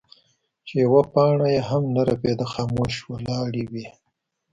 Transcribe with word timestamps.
چې 0.67 0.73
يوه 0.83 1.01
پاڼه 1.13 1.47
يې 1.55 1.61
هم 1.69 1.83
نۀ 1.95 2.01
رپيده 2.09 2.45
خاموش 2.53 2.93
ولاړې 3.11 3.63
وې 3.71 3.85
ـ 3.93 3.95